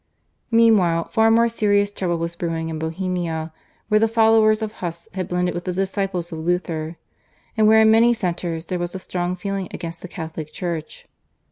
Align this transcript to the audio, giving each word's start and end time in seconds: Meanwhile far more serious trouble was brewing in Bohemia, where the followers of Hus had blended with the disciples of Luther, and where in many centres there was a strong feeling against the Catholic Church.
Meanwhile 0.49 1.09
far 1.09 1.29
more 1.29 1.47
serious 1.47 1.91
trouble 1.91 2.17
was 2.17 2.35
brewing 2.35 2.69
in 2.69 2.79
Bohemia, 2.79 3.53
where 3.87 3.99
the 3.99 4.07
followers 4.07 4.63
of 4.63 4.71
Hus 4.81 5.07
had 5.13 5.27
blended 5.27 5.53
with 5.53 5.65
the 5.65 5.73
disciples 5.73 6.31
of 6.31 6.39
Luther, 6.39 6.97
and 7.55 7.67
where 7.67 7.81
in 7.81 7.91
many 7.91 8.11
centres 8.11 8.65
there 8.65 8.79
was 8.79 8.95
a 8.95 8.97
strong 8.97 9.35
feeling 9.35 9.67
against 9.69 10.01
the 10.01 10.07
Catholic 10.07 10.51
Church. 10.51 11.05